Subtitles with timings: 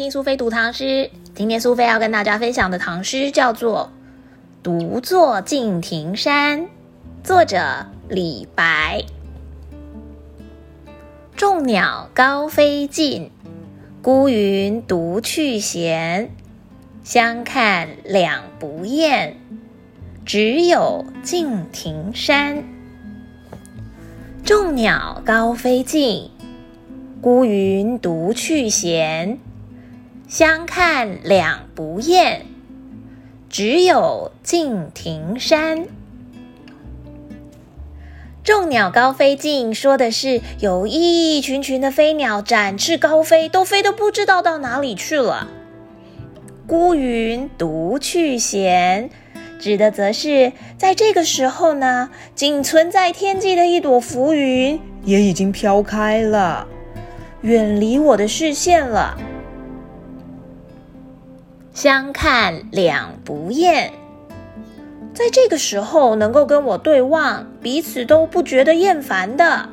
[0.00, 1.10] 听苏菲读唐诗。
[1.34, 3.90] 今天苏菲要跟大家分享的唐诗叫做
[4.64, 6.60] 《独坐敬亭山》，
[7.22, 9.04] 作者李白。
[11.36, 13.30] 众鸟高飞尽，
[14.00, 16.30] 孤云独去闲。
[17.04, 19.36] 相看两不厌，
[20.24, 22.64] 只有敬亭山。
[24.46, 26.30] 众鸟高飞尽。
[27.20, 29.38] 孤云独去闲，
[30.30, 32.46] 相看两不厌，
[33.48, 35.86] 只有敬亭山。
[38.44, 45.48] 众鸟高飞尽，说的是有一群群的飞鸟展翅高飞，都飞得不知道到哪里去了。
[46.64, 49.10] 孤云独去闲，
[49.58, 56.68] 指的则是在这个时候呢，仅存在天际的一朵浮云也已经飘开了。
[57.40, 59.18] 远离我的视线了。
[61.82, 63.94] 相看两不厌，
[65.14, 69.70] 在这个时候能够跟我对望，彼此都不觉得厌烦的，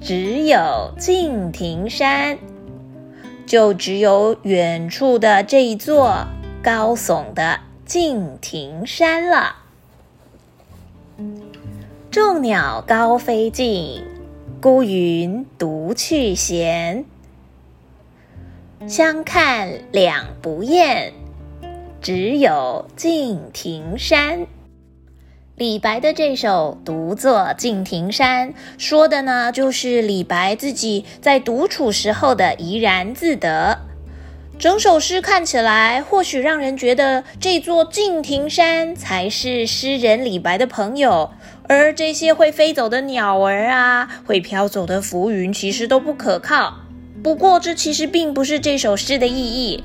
[0.00, 2.38] 只有敬亭山，
[3.44, 6.28] 就只有远处的这一座
[6.62, 9.56] 高耸的敬亭山了。
[12.08, 14.04] 众鸟高飞尽。
[14.60, 17.04] 孤云独去闲，
[18.88, 21.12] 相看两不厌，
[22.00, 24.46] 只有敬亭山。
[25.56, 33.78] 李白的这首《独坐敬亭山》说的呢，就是李白自己在独处时候的怡然自得。
[34.58, 41.30] 整首诗看起来，或许让人觉得这座敬亭山才是诗人李白的朋友。
[41.68, 46.80] 而这些会飞走的鸟儿啊，会飘走的浮云，其实都不可靠。
[47.22, 49.84] 不过，这其实并不是这首诗的意义。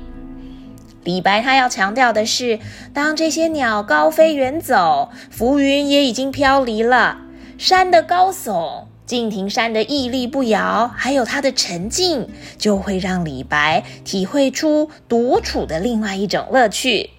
[1.04, 2.58] 李白他要强调的是，
[2.92, 7.18] 当这些鸟高飞远走，浮云也已经飘离了，
[7.56, 12.28] 山的高耸，敬亭山的屹立不摇，还有它的沉静，
[12.58, 17.10] 就会让李白体会出独处的另外一种乐趣。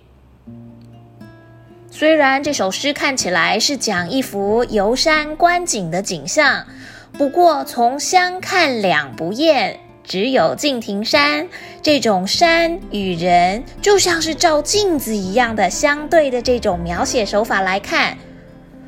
[1.90, 6.68] 虽然这首诗看起来是讲一幅游山观景的景象，
[7.14, 11.48] 不过从相看两不厌，只有敬亭山
[11.84, 18.18] 这种山与人就像是照镜子一样的相对的这种描写手法来看，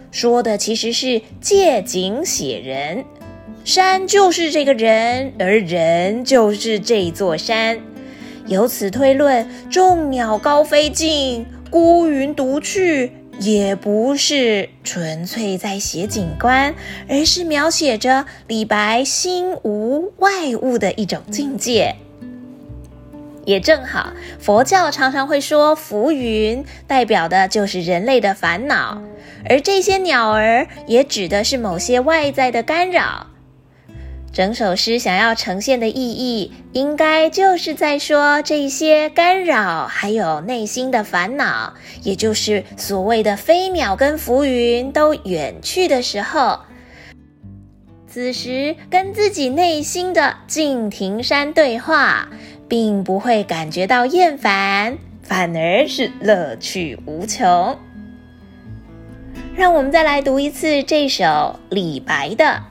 [0.10, 3.06] 说的其实是借景写人，
[3.64, 7.78] 山就是这个人，而人就是这座山。
[8.48, 11.46] 由此推论，众鸟高飞尽。
[11.70, 16.75] 孤云独去，也不是纯粹在写景观，
[17.09, 21.96] 而是描写着李白心无外物的一种境界。
[23.44, 29.01] 也正好，佛教常常会说浮云，代表的就是人类的烦恼，
[29.50, 33.31] 而这些鸟儿也指的是某些外在的干扰。
[34.41, 46.57] 整首诗想要呈现的意义，应该就是在说这些干扰，还有内心的烦恼，也就是所谓的飞鸟跟浮云都远去的时候，
[48.07, 52.28] 此时跟自己内心的敬亭山对话，
[52.68, 57.78] 并不会感觉到厌烦，反而是乐趣无穷。
[59.56, 62.71] 让我们再来读一次这首李白的。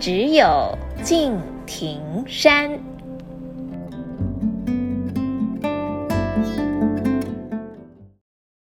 [0.00, 2.89] 只有敬亭山。